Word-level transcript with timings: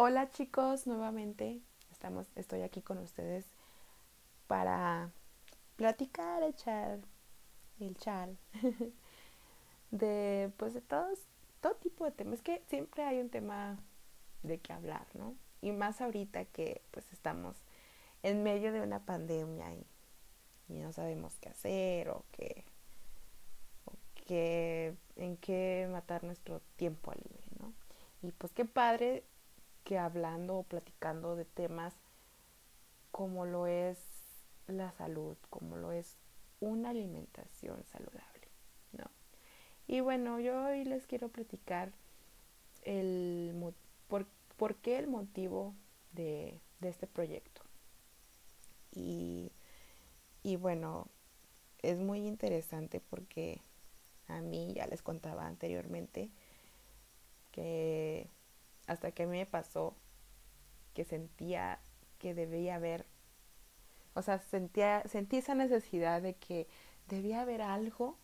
Hola 0.00 0.30
chicos, 0.30 0.86
nuevamente 0.86 1.60
estamos, 1.90 2.28
estoy 2.36 2.62
aquí 2.62 2.82
con 2.82 2.98
ustedes 2.98 3.44
para 4.46 5.10
platicar, 5.74 6.44
echar 6.44 7.00
el 7.80 7.96
chal 7.96 8.38
de 9.90 10.52
pues 10.56 10.74
de 10.74 10.82
todos, 10.82 11.18
todo 11.60 11.74
tipo 11.74 12.04
de 12.04 12.12
temas. 12.12 12.34
Es 12.34 12.42
que 12.42 12.62
siempre 12.68 13.02
hay 13.02 13.18
un 13.18 13.28
tema 13.28 13.76
de 14.44 14.60
qué 14.60 14.72
hablar, 14.72 15.04
¿no? 15.14 15.34
Y 15.62 15.72
más 15.72 16.00
ahorita 16.00 16.44
que 16.44 16.80
pues 16.92 17.12
estamos 17.12 17.56
en 18.22 18.44
medio 18.44 18.72
de 18.72 18.82
una 18.82 19.04
pandemia 19.04 19.74
y, 19.74 19.84
y 20.68 20.74
no 20.74 20.92
sabemos 20.92 21.34
qué 21.40 21.48
hacer 21.48 22.10
o 22.10 22.24
qué, 22.30 22.64
o 23.84 23.94
qué, 24.14 24.94
en 25.16 25.36
qué 25.38 25.88
matar 25.90 26.22
nuestro 26.22 26.60
tiempo 26.76 27.12
libre, 27.14 27.42
¿no? 27.58 27.72
Y 28.22 28.30
pues 28.30 28.52
qué 28.52 28.64
padre 28.64 29.24
que 29.88 29.96
hablando 29.96 30.58
o 30.58 30.62
platicando 30.64 31.34
de 31.34 31.46
temas 31.46 31.94
como 33.10 33.46
lo 33.46 33.66
es 33.66 33.98
la 34.66 34.92
salud, 34.92 35.38
como 35.48 35.78
lo 35.78 35.92
es 35.92 36.18
una 36.60 36.90
alimentación 36.90 37.82
saludable, 37.84 38.48
¿no? 38.92 39.06
Y 39.86 40.00
bueno, 40.00 40.40
yo 40.40 40.62
hoy 40.66 40.84
les 40.84 41.06
quiero 41.06 41.30
platicar 41.30 41.90
el 42.82 43.54
por, 44.08 44.26
por 44.58 44.76
qué 44.76 44.98
el 44.98 45.06
motivo 45.06 45.74
de, 46.12 46.60
de 46.80 46.88
este 46.90 47.06
proyecto. 47.06 47.62
Y, 48.92 49.52
y 50.42 50.56
bueno, 50.56 51.06
es 51.80 51.96
muy 51.96 52.26
interesante 52.26 53.00
porque 53.00 53.62
a 54.26 54.42
mí 54.42 54.74
ya 54.74 54.86
les 54.86 55.00
contaba 55.00 55.46
anteriormente 55.46 56.28
que 57.52 58.28
hasta 58.88 59.12
que 59.12 59.22
a 59.22 59.26
mí 59.26 59.38
me 59.38 59.46
pasó 59.46 59.94
que 60.94 61.04
sentía 61.04 61.78
que 62.18 62.34
debía 62.34 62.74
haber, 62.74 63.06
o 64.14 64.22
sea, 64.22 64.40
sentía, 64.40 65.04
sentí 65.06 65.36
esa 65.36 65.54
necesidad 65.54 66.20
de 66.20 66.34
que 66.34 66.66
debía 67.06 67.42
haber 67.42 67.62
algo 67.62 68.18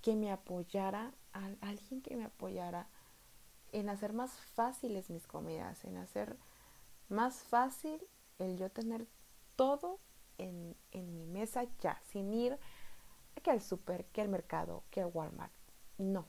que 0.00 0.14
me 0.14 0.30
apoyara, 0.30 1.12
alguien 1.60 2.02
que 2.02 2.14
me 2.14 2.24
apoyara 2.24 2.88
en 3.72 3.88
hacer 3.88 4.12
más 4.12 4.30
fáciles 4.32 5.10
mis 5.10 5.26
comidas, 5.26 5.84
en 5.84 5.96
hacer 5.96 6.36
más 7.08 7.42
fácil 7.42 8.06
el 8.38 8.56
yo 8.56 8.70
tener 8.70 9.06
todo 9.56 9.98
en, 10.38 10.76
en 10.92 11.14
mi 11.14 11.26
mesa 11.26 11.64
ya, 11.80 12.00
sin 12.12 12.32
ir 12.32 12.58
que 13.42 13.50
al 13.50 13.60
súper, 13.60 14.04
que 14.06 14.20
al 14.20 14.28
mercado, 14.28 14.84
que 14.90 15.00
al 15.00 15.10
Walmart. 15.12 15.52
No, 15.98 16.26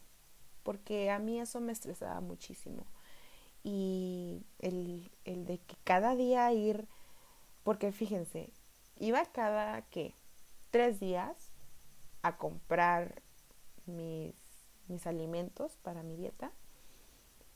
porque 0.63 1.11
a 1.11 1.19
mí 1.19 1.39
eso 1.39 1.61
me 1.61 1.71
estresaba 1.71 2.19
muchísimo 2.21 2.87
y 3.65 4.45
el, 4.59 5.11
el 5.23 5.47
de 5.47 5.57
que 5.57 5.75
cada 5.83 6.15
día 6.15 6.53
ir, 6.53 6.87
porque 7.63 7.91
fíjense, 7.91 8.53
iba 8.99 9.25
cada, 9.25 9.81
¿qué? 9.89 10.13
Tres 10.69 10.99
días 10.99 11.49
a 12.21 12.37
comprar 12.37 13.23
mis, 13.87 14.35
mis 14.87 15.07
alimentos 15.07 15.77
para 15.77 16.03
mi 16.03 16.15
dieta 16.15 16.51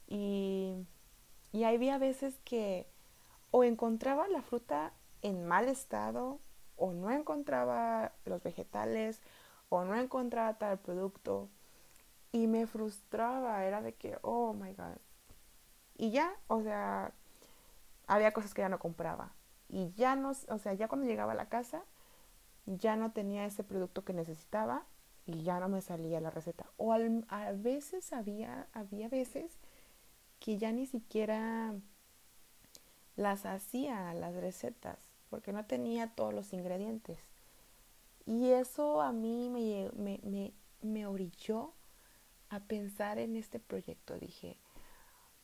y, 0.08 0.74
y 1.52 1.64
había 1.66 2.00
veces 2.00 2.40
que 2.44 2.88
o 3.52 3.64
encontraba 3.64 4.28
la 4.30 4.42
fruta 4.42 4.94
en 5.22 5.46
mal 5.46 5.70
estado 5.70 6.40
o 6.76 6.92
no 6.92 7.12
encontraba 7.12 8.14
los 8.26 8.42
vegetales 8.42 9.22
o 9.70 9.84
no 9.84 9.96
encontraba 9.96 10.58
tal 10.58 10.80
producto 10.80 11.50
y 12.32 12.48
me 12.48 12.66
frustraba, 12.66 13.64
era 13.66 13.84
de 13.84 13.94
que, 13.94 14.18
oh 14.24 14.54
my 14.54 14.74
god, 14.74 14.98
y 16.00 16.12
ya, 16.12 16.34
o 16.48 16.64
sea, 16.64 17.12
había 18.08 18.32
cosas 18.32 18.54
que 18.54 18.62
ya 18.62 18.70
no 18.70 18.80
compraba. 18.80 19.34
Y 19.68 19.92
ya 19.98 20.16
no, 20.16 20.32
o 20.32 20.58
sea, 20.58 20.74
ya 20.74 20.88
cuando 20.88 21.06
llegaba 21.06 21.34
a 21.34 21.36
la 21.36 21.50
casa, 21.50 21.84
ya 22.66 22.96
no 22.96 23.12
tenía 23.12 23.46
ese 23.46 23.66
producto 23.66 24.06
que 24.06 24.14
necesitaba 24.14 24.86
y 25.26 25.44
ya 25.44 25.60
no 25.60 25.68
me 25.68 25.82
salía 25.82 26.22
la 26.22 26.30
receta. 26.30 26.66
O 26.78 26.94
a 26.94 27.52
veces 27.52 28.14
había, 28.14 28.68
había 28.72 29.10
veces 29.10 29.52
que 30.40 30.58
ya 30.58 30.72
ni 30.72 30.86
siquiera 30.86 31.74
las 33.18 33.46
hacía 33.46 34.14
las 34.14 34.34
recetas 34.36 34.98
porque 35.30 35.52
no 35.52 35.66
tenía 35.66 36.08
todos 36.16 36.34
los 36.34 36.54
ingredientes. 36.54 37.20
Y 38.26 38.52
eso 38.52 39.02
a 39.02 39.12
mí 39.12 39.50
me, 39.50 39.92
me, 40.02 40.22
me, 40.24 40.54
me 40.82 41.06
orilló 41.08 41.74
a 42.50 42.62
pensar 42.62 43.20
en 43.20 43.36
este 43.36 43.60
proyecto. 43.60 44.18
Dije, 44.18 44.56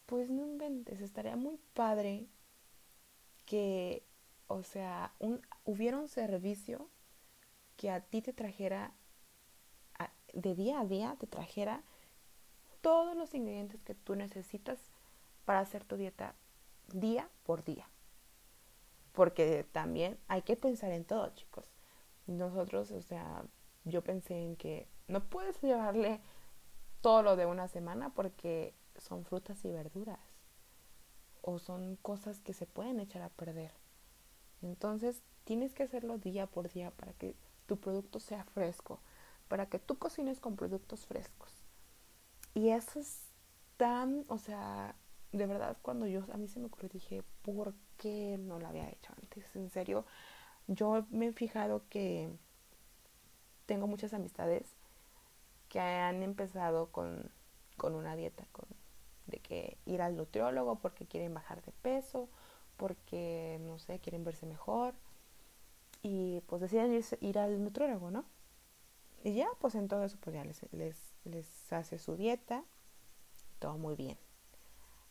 pues 0.06 0.30
no 0.30 0.46
inventes, 0.46 1.02
estaría 1.02 1.36
muy 1.36 1.58
padre 1.74 2.28
que, 3.46 4.04
o 4.48 4.64
sea, 4.64 5.14
un, 5.20 5.42
hubiera 5.64 5.98
un 5.98 6.08
servicio 6.08 6.90
que 7.78 7.90
a 7.90 8.02
ti 8.02 8.22
te 8.22 8.34
trajera, 8.34 8.94
de 10.34 10.56
día 10.56 10.82
a 10.82 10.86
día, 10.86 11.16
te 11.20 11.28
trajera 11.28 11.84
todos 12.82 13.16
los 13.16 13.34
ingredientes 13.34 13.82
que 13.84 13.96
tú 13.96 14.16
necesitas 14.16 14.80
para 15.46 15.60
hacer 15.60 15.84
tu 15.86 15.98
dieta 15.98 16.36
día 16.94 17.30
por 17.44 17.64
día. 17.64 17.90
Porque 19.14 19.66
también 19.72 20.20
hay 20.28 20.42
que 20.42 20.58
pensar 20.58 20.92
en 20.92 21.06
todo, 21.06 21.34
chicos. 21.36 21.72
Nosotros, 22.28 22.92
o 22.92 23.02
sea, 23.02 23.46
yo 23.86 24.04
pensé 24.04 24.42
en 24.42 24.56
que 24.56 24.88
no 25.08 25.24
puedes 25.24 25.60
llevarle 25.64 26.22
todo 27.02 27.22
lo 27.22 27.36
de 27.36 27.46
una 27.46 27.68
semana 27.68 28.14
porque 28.14 28.74
son 29.00 29.26
frutas 29.26 29.64
y 29.66 29.72
verduras 29.72 30.20
o 31.42 31.60
son 31.60 31.96
cosas 31.98 32.40
que 32.40 32.54
se 32.54 32.66
pueden 32.66 33.00
echar 33.00 33.22
a 33.22 33.30
perder. 33.30 33.72
Entonces 34.62 35.22
tienes 35.44 35.74
que 35.74 35.84
hacerlo 35.84 36.18
día 36.18 36.48
por 36.48 36.72
día 36.72 36.92
para 36.92 37.14
que 37.14 37.36
tu 37.68 37.80
producto 37.80 38.20
sea 38.20 38.44
fresco, 38.46 39.00
para 39.48 39.68
que 39.68 39.78
tú 39.78 39.98
cocines 39.98 40.40
con 40.40 40.56
productos 40.56 41.06
frescos. 41.06 41.52
Y 42.56 42.70
eso 42.70 43.00
es 43.00 43.28
tan, 43.78 44.26
o 44.28 44.40
sea, 44.40 44.96
de 45.32 45.46
verdad 45.46 45.78
cuando 45.82 46.08
yo 46.08 46.26
a 46.32 46.38
mí 46.38 46.48
se 46.48 46.60
me 46.60 46.66
ocurrió 46.66 46.90
dije, 46.90 47.24
¿por 47.44 47.76
qué 47.98 48.38
no 48.40 48.60
lo 48.60 48.68
había 48.68 48.90
hecho 48.90 49.14
antes? 49.22 49.56
En 49.56 49.70
serio, 49.70 50.06
yo 50.68 51.06
me 51.12 51.28
he 51.28 51.34
fijado 51.34 51.84
que 51.90 52.36
tengo 53.68 53.86
muchas 53.86 54.14
amistades 54.14 54.76
que 55.70 55.80
han 55.80 56.24
empezado 56.24 56.92
con, 56.92 57.32
con 57.78 57.94
una 57.94 58.16
dieta, 58.16 58.48
con 58.52 58.66
de 59.28 59.40
que 59.40 59.78
ir 59.86 60.02
al 60.02 60.16
nutriólogo 60.16 60.76
porque 60.76 61.06
quieren 61.06 61.34
bajar 61.34 61.62
de 61.64 61.72
peso, 61.82 62.30
porque, 62.78 63.60
no 63.62 63.80
sé, 63.80 64.00
quieren 64.00 64.24
verse 64.24 64.46
mejor. 64.46 64.94
Y 66.02 66.42
pues 66.42 66.62
deciden 66.62 67.02
ir, 67.22 67.40
al 67.40 67.64
nutriólogo, 67.64 68.12
¿no? 68.12 68.26
Y 69.24 69.34
ya, 69.34 69.48
pues 69.60 69.74
en 69.76 69.88
todo 69.88 70.04
eso, 70.04 70.18
pues 70.22 70.36
ya 70.36 70.44
les, 70.44 70.62
les, 70.72 70.96
les 71.24 71.74
hace 71.74 71.98
su 71.98 72.16
dieta, 72.16 72.64
todo 73.60 73.78
muy 73.78 73.96
bien. 73.96 74.18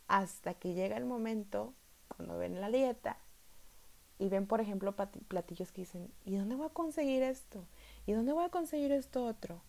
Hasta 0.07 0.53
que 0.53 0.73
llega 0.73 0.95
el 0.95 1.05
momento, 1.05 1.73
cuando 2.07 2.37
ven 2.37 2.61
la 2.61 2.69
dieta, 2.69 3.17
y 4.17 4.29
ven, 4.29 4.47
por 4.47 4.61
ejemplo, 4.61 4.95
platillos 5.27 5.71
que 5.71 5.81
dicen, 5.81 6.09
¿y 6.23 6.35
dónde 6.35 6.55
voy 6.55 6.67
a 6.67 6.69
conseguir 6.69 7.23
esto? 7.23 7.65
¿Y 8.05 8.13
dónde 8.13 8.31
voy 8.31 8.45
a 8.45 8.49
conseguir 8.49 8.91
esto 8.91 9.25
otro? 9.25 9.61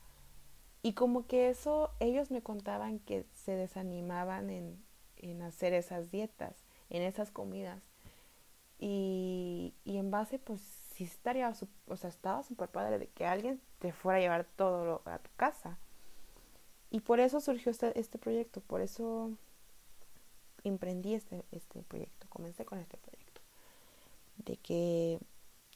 Y 0.86 0.92
como 0.92 1.26
que 1.26 1.48
eso, 1.48 1.91
ellos 1.98 2.30
me 2.30 2.42
contaban 2.42 3.00
que 3.00 3.26
se 3.32 3.56
desanimaban 3.56 4.50
en, 4.50 4.80
en 5.16 5.42
hacer 5.42 5.74
esas 5.74 6.12
dietas, 6.12 6.54
en 6.91 7.02
esas 7.02 7.32
comidas. 7.32 7.82
Y, 8.78 9.74
y 9.84 9.97
en 9.97 10.12
base, 10.12 10.38
pues 10.38 10.60
sí 10.60 11.02
estaría, 11.02 11.52
o 11.88 11.97
sea, 11.97 12.08
estaba 12.08 12.44
súper 12.44 12.69
padre 12.69 13.00
de 13.00 13.08
que 13.08 13.26
alguien 13.26 13.60
te 13.80 13.92
fuera 13.92 14.19
a 14.19 14.20
llevar 14.20 14.44
todo 14.44 15.02
a 15.06 15.19
tu 15.19 15.30
casa. 15.34 15.76
Y 16.88 17.00
por 17.00 17.18
eso 17.18 17.41
surgió 17.41 17.72
este, 17.72 17.98
este 17.98 18.16
proyecto, 18.16 18.60
por 18.60 18.80
eso 18.80 19.32
emprendí 20.62 21.14
este, 21.14 21.44
este 21.50 21.83
proyecto, 21.83 22.28
comencé 22.28 22.65
con 22.65 22.78
este 22.78 22.97
proyecto. 22.97 23.41
De 24.36 24.56
que 24.56 25.18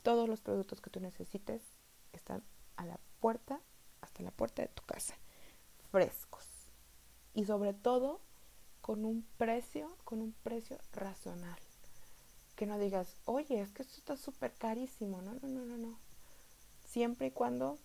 todos 0.05 0.29
los 0.29 0.41
productos 0.41 0.81
que 0.81 0.91
tú 0.91 1.01
necesites 1.01 1.62
están 2.12 2.45
a 2.77 2.87
la 2.87 3.01
puerta 3.19 3.61
hasta 4.21 4.25
la 4.25 4.37
puerta 4.37 4.63
de 4.63 4.69
tu 4.69 4.83
casa, 4.85 5.15
frescos. 5.91 6.45
Y 7.35 7.45
sobre 7.45 7.73
todo 7.73 8.21
con 8.81 9.05
un 9.05 9.27
precio, 9.39 9.97
con 10.05 10.21
un 10.21 10.33
precio 10.43 10.79
razonable. 10.93 11.65
Que 12.57 12.67
no 12.67 12.79
digas, 12.79 13.17
oye, 13.25 13.61
es 13.61 13.71
que 13.71 13.83
esto 13.83 13.97
está 13.97 14.17
súper 14.17 14.53
carísimo. 14.55 15.23
No, 15.23 15.33
no, 15.35 15.49
no, 15.49 15.65
no, 15.65 15.77
no. 15.79 15.99
Siempre 16.87 17.29
y 17.29 17.31
cuando 17.31 17.79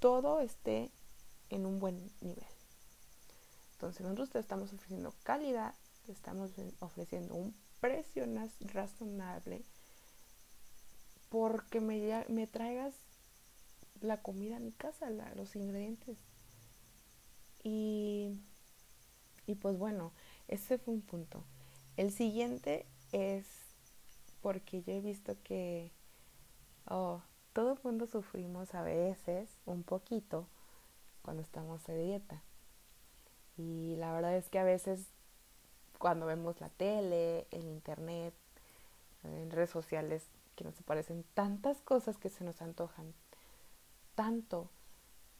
todo 0.00 0.40
esté 0.40 0.90
en 1.50 1.66
un 1.66 1.78
buen 1.78 2.10
nivel. 2.20 2.44
Entonces 3.72 4.02
nosotros 4.02 4.30
te 4.30 4.38
estamos 4.40 4.72
ofreciendo 4.72 5.14
calidad, 5.22 5.74
te 6.06 6.12
estamos 6.12 6.50
ofreciendo 6.80 7.34
un 7.34 7.54
precio 7.80 8.26
razonable 8.60 9.64
porque 11.28 11.80
me, 11.80 12.24
me 12.28 12.46
traigas 12.46 12.94
la 14.00 14.22
comida 14.22 14.56
a 14.56 14.60
mi 14.60 14.72
casa, 14.72 15.10
los 15.34 15.56
ingredientes. 15.56 16.16
Y, 17.62 18.38
y 19.46 19.54
pues 19.56 19.76
bueno, 19.78 20.12
ese 20.48 20.78
fue 20.78 20.94
un 20.94 21.02
punto. 21.02 21.44
El 21.96 22.12
siguiente 22.12 22.86
es 23.12 23.46
porque 24.40 24.82
yo 24.82 24.92
he 24.92 25.00
visto 25.00 25.36
que 25.42 25.90
oh, 26.88 27.22
todo 27.52 27.72
el 27.72 27.78
mundo 27.82 28.06
sufrimos 28.06 28.74
a 28.74 28.82
veces 28.82 29.48
un 29.66 29.82
poquito 29.82 30.46
cuando 31.22 31.42
estamos 31.42 31.84
de 31.86 31.98
dieta. 31.98 32.42
Y 33.56 33.96
la 33.96 34.12
verdad 34.12 34.36
es 34.36 34.48
que 34.48 34.58
a 34.58 34.64
veces 34.64 35.08
cuando 35.98 36.26
vemos 36.26 36.60
la 36.60 36.68
tele, 36.68 37.46
el 37.50 37.66
internet, 37.66 38.32
en 39.24 39.50
redes 39.50 39.70
sociales, 39.70 40.22
que 40.54 40.64
nos 40.64 40.78
aparecen 40.80 41.24
tantas 41.34 41.80
cosas 41.82 42.16
que 42.16 42.30
se 42.30 42.44
nos 42.44 42.62
antojan, 42.62 43.12
tanto 44.18 44.68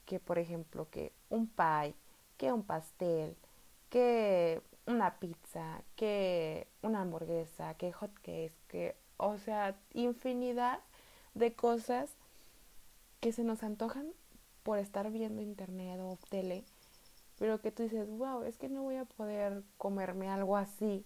que, 0.07 0.21
por 0.21 0.39
ejemplo, 0.39 0.89
que 0.89 1.13
un 1.31 1.49
pie, 1.49 1.97
que 2.37 2.53
un 2.53 2.63
pastel, 2.63 3.37
que 3.91 4.63
una 4.87 5.19
pizza, 5.19 5.83
que 5.97 6.69
una 6.83 7.01
hamburguesa, 7.01 7.75
que 7.75 7.91
hot 7.91 8.15
cakes, 8.23 8.55
que, 8.69 8.95
o 9.17 9.37
sea, 9.39 9.77
infinidad 9.95 10.79
de 11.35 11.55
cosas 11.55 12.09
que 13.19 13.33
se 13.33 13.43
nos 13.43 13.65
antojan 13.65 14.13
por 14.63 14.79
estar 14.79 15.11
viendo 15.11 15.43
internet 15.43 15.99
o 16.01 16.17
tele, 16.31 16.63
pero 17.37 17.61
que 17.61 17.73
tú 17.73 17.83
dices, 17.83 18.09
wow, 18.09 18.45
es 18.45 18.59
que 18.59 18.69
no 18.69 18.85
voy 18.85 18.95
a 18.95 19.07
poder 19.07 19.65
comerme 19.77 20.31
algo 20.31 20.57
así 20.57 21.05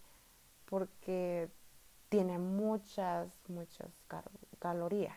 porque 0.66 1.48
tiene 2.10 2.38
muchas, 2.38 3.32
muchas 3.48 3.88
calorías. 4.58 5.16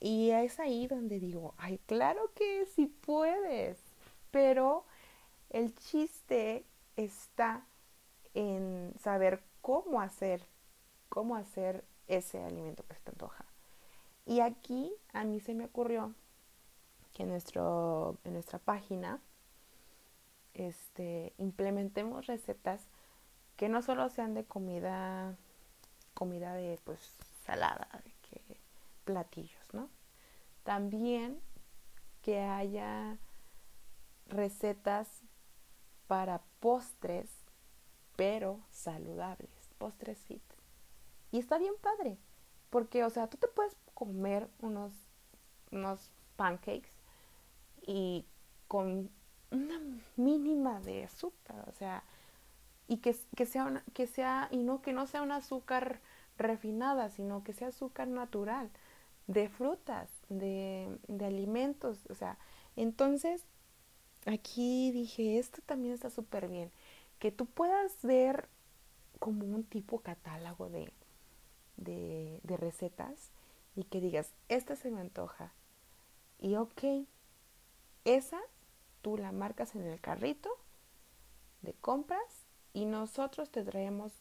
Y 0.00 0.30
es 0.30 0.60
ahí 0.60 0.86
donde 0.86 1.18
digo, 1.18 1.54
ay, 1.58 1.78
claro 1.86 2.32
que 2.34 2.66
sí 2.66 2.86
puedes, 2.86 3.78
pero 4.30 4.84
el 5.50 5.74
chiste 5.74 6.64
está 6.96 7.66
en 8.34 8.92
saber 9.00 9.42
cómo 9.62 10.00
hacer, 10.00 10.42
cómo 11.08 11.36
hacer 11.36 11.84
ese 12.08 12.42
alimento 12.42 12.84
que 12.86 12.94
se 12.94 13.00
te 13.00 13.10
antoja. 13.10 13.44
Y 14.26 14.40
aquí 14.40 14.92
a 15.12 15.24
mí 15.24 15.40
se 15.40 15.54
me 15.54 15.64
ocurrió 15.64 16.14
que 17.14 17.22
en, 17.22 17.30
nuestro, 17.30 18.18
en 18.24 18.34
nuestra 18.34 18.58
página 18.58 19.20
este, 20.54 21.32
implementemos 21.38 22.26
recetas 22.26 22.82
que 23.56 23.68
no 23.68 23.82
solo 23.82 24.08
sean 24.10 24.34
de 24.34 24.44
comida, 24.44 25.34
comida 26.14 26.54
de 26.54 26.78
pues 26.84 27.00
salada, 27.44 27.88
platillos, 29.06 29.72
¿no? 29.72 29.88
También 30.64 31.40
que 32.20 32.40
haya 32.40 33.16
recetas 34.26 35.22
para 36.08 36.42
postres, 36.60 37.30
pero 38.16 38.60
saludables, 38.70 39.70
postres 39.78 40.18
fit. 40.18 40.42
Y 41.30 41.38
está 41.38 41.56
bien 41.56 41.74
padre, 41.80 42.18
porque, 42.68 43.04
o 43.04 43.10
sea, 43.10 43.28
tú 43.28 43.38
te 43.38 43.48
puedes 43.48 43.76
comer 43.94 44.50
unos, 44.60 44.92
unos 45.70 46.10
pancakes 46.36 46.90
y 47.86 48.26
con 48.68 49.08
una 49.52 49.80
mínima 50.16 50.80
de 50.80 51.04
azúcar, 51.04 51.64
o 51.68 51.72
sea, 51.72 52.02
y 52.88 52.98
que, 52.98 53.16
que, 53.36 53.46
sea 53.46 53.64
una, 53.64 53.84
que 53.94 54.06
sea, 54.06 54.48
y 54.50 54.58
no 54.58 54.82
que 54.82 54.92
no 54.92 55.06
sea 55.06 55.22
un 55.22 55.32
azúcar 55.32 56.00
refinada, 56.38 57.08
sino 57.08 57.42
que 57.44 57.52
sea 57.52 57.68
azúcar 57.68 58.08
natural, 58.08 58.70
de 59.26 59.48
frutas, 59.48 60.08
de, 60.28 60.98
de 61.08 61.26
alimentos, 61.26 62.06
o 62.10 62.14
sea, 62.14 62.38
entonces 62.76 63.42
aquí 64.26 64.90
dije, 64.92 65.38
esto 65.38 65.62
también 65.64 65.94
está 65.94 66.10
súper 66.10 66.48
bien, 66.48 66.70
que 67.18 67.32
tú 67.32 67.46
puedas 67.46 68.02
ver 68.02 68.48
como 69.18 69.46
un 69.46 69.64
tipo 69.64 70.00
catálogo 70.00 70.68
de, 70.68 70.92
de, 71.76 72.40
de 72.42 72.56
recetas 72.56 73.30
y 73.74 73.84
que 73.84 74.00
digas, 74.00 74.32
esta 74.48 74.76
se 74.76 74.90
me 74.90 75.00
antoja. 75.00 75.52
Y 76.38 76.56
ok, 76.56 77.06
esa 78.04 78.40
tú 79.02 79.16
la 79.16 79.32
marcas 79.32 79.74
en 79.74 79.86
el 79.86 80.00
carrito 80.00 80.50
de 81.62 81.72
compras 81.74 82.46
y 82.72 82.84
nosotros 82.84 83.50
te 83.50 83.64
traemos 83.64 84.12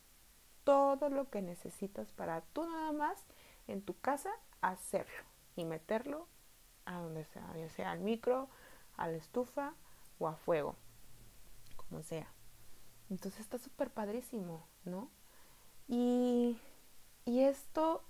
todo 0.63 1.10
lo 1.10 1.30
que 1.30 1.42
necesitas 1.42 2.12
para 2.12 2.42
tú 2.42 2.63
nada 2.66 2.92
más 2.92 3.18
en 3.68 3.81
tu 3.81 3.98
casa 4.00 4.31
hacerlo 4.72 5.24
y 5.56 5.66
meterlo 5.66 6.28
a 6.86 7.00
donde 7.00 7.26
sea, 7.26 7.56
ya 7.58 7.70
sea 7.70 7.92
al 7.92 8.00
micro, 8.00 8.50
a 8.98 9.08
la 9.08 9.18
estufa 9.18 9.74
o 10.20 10.28
a 10.28 10.36
fuego, 10.36 10.76
como 11.76 12.02
sea. 12.02 12.32
Entonces 13.10 13.42
está 13.42 13.58
súper 13.58 13.92
padrísimo, 13.92 14.68
¿no? 14.84 15.10
Y, 15.88 16.60
y 17.26 17.42
esto, 17.42 18.04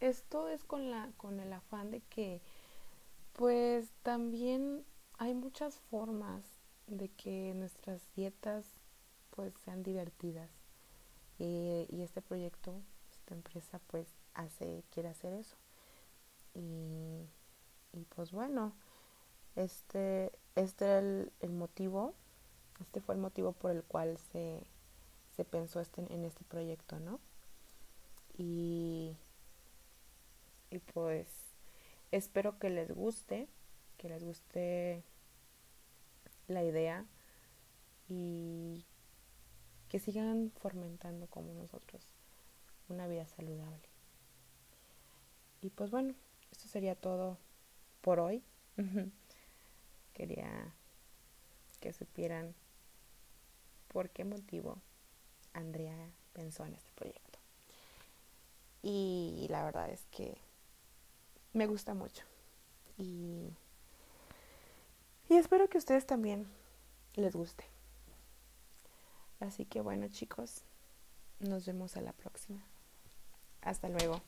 esto 0.00 0.48
es 0.48 0.64
con, 0.64 0.90
la, 0.90 1.10
con 1.16 1.40
el 1.40 1.52
afán 1.52 1.90
de 1.90 2.00
que, 2.02 2.40
pues 3.32 3.92
también 4.02 4.84
hay 5.18 5.34
muchas 5.34 5.80
formas 5.80 6.44
de 6.86 7.08
que 7.10 7.52
nuestras 7.54 8.02
dietas 8.14 8.64
pues 9.30 9.52
sean 9.64 9.82
divertidas. 9.82 10.50
Y, 11.38 11.86
y 11.90 12.02
este 12.02 12.22
proyecto, 12.22 12.80
esta 13.10 13.34
empresa 13.34 13.80
pues 13.88 14.08
hace, 14.34 14.84
quiere 14.90 15.08
hacer 15.08 15.34
eso. 15.34 15.56
Y, 16.56 17.28
y 17.92 18.04
pues 18.04 18.32
bueno, 18.32 18.72
este, 19.56 20.32
este 20.54 20.84
era 20.84 20.98
el, 20.98 21.50
motivo, 21.50 22.14
este 22.80 23.00
fue 23.00 23.14
el 23.14 23.20
motivo 23.20 23.52
por 23.52 23.70
el 23.70 23.84
cual 23.84 24.18
se, 24.32 24.66
pensó 25.50 25.80
este, 25.80 26.02
en 26.12 26.24
este 26.24 26.44
proyecto, 26.44 26.98
¿no? 26.98 27.20
Y, 28.38 29.16
y 30.70 30.78
pues 30.78 31.28
espero 32.10 32.58
que 32.58 32.70
les 32.70 32.90
guste, 32.90 33.48
que 33.98 34.08
les 34.08 34.24
guste 34.24 35.02
la 36.48 36.62
idea 36.62 37.04
y 38.08 38.84
que 39.88 39.98
sigan 39.98 40.52
fomentando 40.58 41.26
como 41.26 41.52
nosotros 41.52 42.02
una 42.88 43.06
vida 43.06 43.26
saludable. 43.26 43.88
Y 45.60 45.70
pues 45.70 45.90
bueno, 45.90 46.14
esto 46.50 46.68
sería 46.68 46.94
todo 46.94 47.38
por 48.00 48.20
hoy. 48.20 48.42
quería 50.12 50.72
que 51.80 51.92
supieran 51.92 52.54
por 53.88 54.10
qué 54.10 54.24
motivo 54.24 54.78
Andrea 55.52 56.10
pensó 56.32 56.64
en 56.64 56.74
este 56.74 56.90
proyecto. 56.94 57.38
Y 58.82 59.46
la 59.50 59.64
verdad 59.64 59.90
es 59.90 60.06
que 60.10 60.38
me 61.52 61.66
gusta 61.66 61.94
mucho. 61.94 62.24
Y, 62.98 63.50
y 65.28 65.36
espero 65.36 65.68
que 65.68 65.78
a 65.78 65.80
ustedes 65.80 66.06
también 66.06 66.46
les 67.14 67.34
guste. 67.34 67.64
Así 69.40 69.64
que 69.64 69.80
bueno 69.80 70.08
chicos, 70.08 70.62
nos 71.40 71.66
vemos 71.66 71.96
a 71.96 72.00
la 72.00 72.12
próxima. 72.12 72.62
Hasta 73.62 73.88
luego. 73.88 74.22